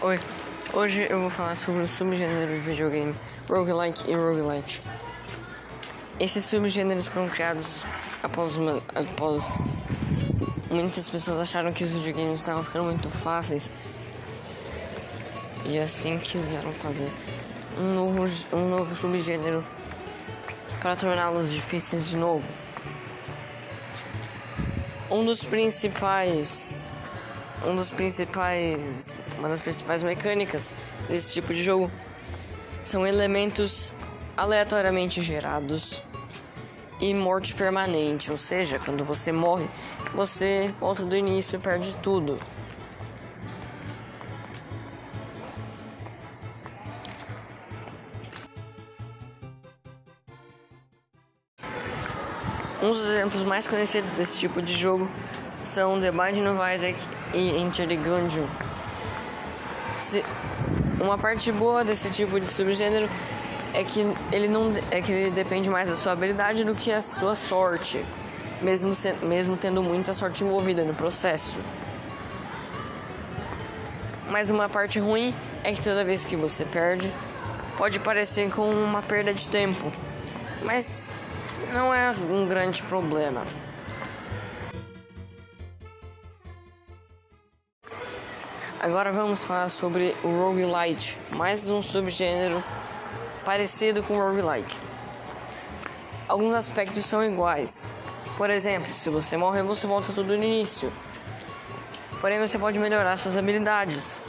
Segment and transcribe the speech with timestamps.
[0.00, 0.20] Oi,
[0.72, 3.12] hoje eu vou falar sobre o subgênero de videogame
[3.48, 4.80] roguelike e roguelite.
[6.20, 7.84] Esses subgêneros foram criados
[8.22, 9.58] após, uma, após
[10.70, 13.68] muitas pessoas acharam que os videogames estavam ficando muito fáceis
[15.66, 17.10] e assim quiseram fazer
[17.76, 19.66] um novo, um novo subgênero
[20.80, 22.48] para torná-los difíceis de novo.
[25.10, 26.88] Um dos principais
[27.66, 30.72] um dos principais uma das principais mecânicas
[31.08, 31.90] desse tipo de jogo
[32.84, 33.92] são elementos
[34.36, 36.02] aleatoriamente gerados
[37.00, 39.68] e morte permanente, ou seja, quando você morre,
[40.14, 42.38] você volta do início e perde tudo.
[52.82, 55.08] Um dos exemplos mais conhecidos desse tipo de jogo
[55.62, 58.46] são The Binding of Isaac e Gungeon.
[59.96, 60.24] Se,
[61.00, 63.08] uma parte boa desse tipo de subgênero
[63.74, 64.00] é que
[64.32, 68.04] ele não é que ele depende mais da sua habilidade do que a sua sorte,
[68.62, 71.60] mesmo se, mesmo tendo muita sorte envolvida no processo.
[74.30, 77.12] Mas uma parte ruim é que toda vez que você perde,
[77.76, 79.90] pode parecer com uma perda de tempo,
[80.62, 81.16] mas
[81.72, 83.42] não é um grande problema.
[88.80, 92.62] Agora vamos falar sobre o roguelite, mais um subgênero
[93.44, 94.76] parecido com o roguelike.
[96.28, 97.90] Alguns aspectos são iguais.
[98.36, 100.92] Por exemplo, se você morrer, você volta tudo no início.
[102.20, 104.22] Porém, você pode melhorar suas habilidades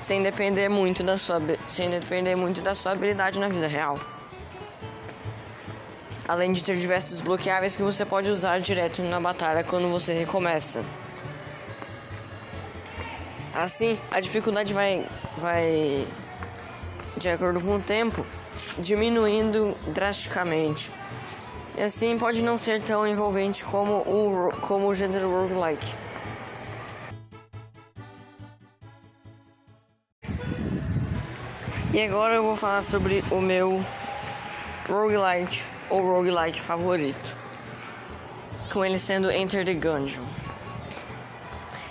[0.00, 1.38] sem depender muito da sua
[1.68, 3.98] sem depender muito da sua habilidade na vida real
[6.28, 10.84] além de ter diversos bloqueáveis que você pode usar direto na batalha quando você recomeça.
[13.56, 16.06] Assim, a dificuldade vai, vai
[17.16, 18.26] de acordo com o tempo,
[18.78, 20.92] diminuindo drasticamente.
[21.74, 25.96] E assim pode não ser tão envolvente como o, como o gênero roguelike.
[31.94, 33.82] E agora eu vou falar sobre o meu
[34.86, 37.34] roguelite ou roguelike favorito,
[38.70, 40.45] com ele sendo Enter the Gungeon.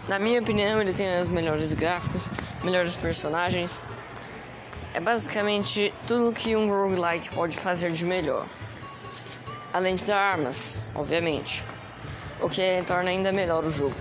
[0.07, 2.29] Na minha opinião, ele tem os melhores gráficos,
[2.63, 3.81] melhores personagens.
[4.93, 8.45] É basicamente tudo que um roguelike pode fazer de melhor.
[9.73, 11.65] Além de dar armas, obviamente,
[12.39, 13.95] o que torna ainda melhor o jogo.